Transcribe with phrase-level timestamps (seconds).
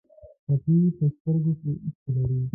[0.45, 2.41] ټپي په سترګو کې اوښکې لري.